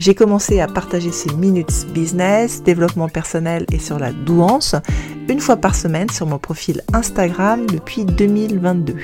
[0.00, 4.74] J'ai commencé à partager ces minutes business, développement personnel et sur la douance
[5.28, 8.96] une fois par semaine sur mon profil Instagram depuis 2022.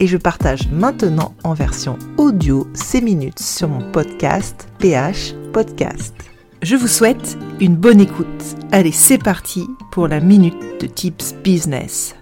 [0.00, 6.14] Et je partage maintenant en version audio ces minutes sur mon podcast PH Podcast.
[6.62, 8.56] Je vous souhaite une bonne écoute.
[8.70, 12.14] Allez, c'est parti pour la minute de Tips Business.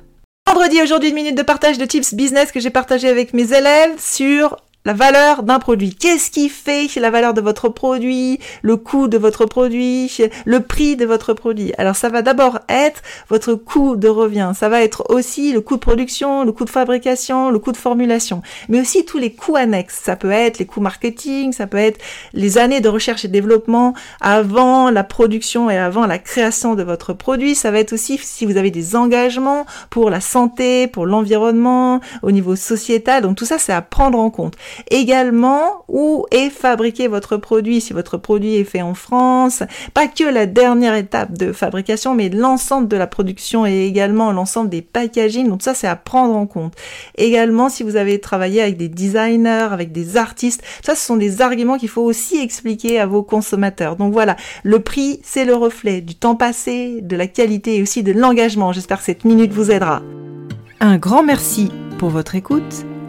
[0.49, 4.01] Vendredi, aujourd'hui, une minute de partage de Tips Business que j'ai partagé avec mes élèves
[4.01, 5.95] sur la valeur d'un produit.
[5.95, 10.11] Qu'est-ce qui fait la valeur de votre produit, le coût de votre produit,
[10.47, 11.73] le prix de votre produit?
[11.77, 15.75] Alors ça va d'abord être votre coût de revient, ça va être aussi le coût
[15.75, 19.57] de production, le coût de fabrication, le coût de formulation, mais aussi tous les coûts
[19.57, 20.01] annexes.
[20.03, 22.01] Ça peut être les coûts marketing, ça peut être
[22.33, 27.13] les années de recherche et développement avant la production et avant la création de votre
[27.13, 27.55] produit.
[27.55, 32.31] Ça va être aussi si vous avez des engagements pour la santé, pour l'environnement, au
[32.31, 33.23] niveau sociétal.
[33.23, 34.57] Donc tout ça, c'est à prendre en compte.
[34.91, 39.63] Également, où est fabriqué votre produit, si votre produit est fait en France,
[39.95, 44.71] pas que la dernière étape de fabrication, mais l'ensemble de la production et également l'ensemble
[44.71, 45.49] des packaging.
[45.49, 46.75] Donc ça, c'est à prendre en compte.
[47.17, 51.43] Également, si vous avez travaillé avec des designers, avec des artistes, ça, ce sont des
[51.43, 53.97] arguments qu'il faut aussi expliquer à vos consommateurs.
[53.97, 58.03] Donc voilà, le prix, c'est le reflet du temps passé, de la qualité et aussi
[58.03, 58.73] de l'engagement.
[58.73, 60.03] J'espère que cette minute vous aidera.
[60.81, 62.87] Un grand merci pour votre écoute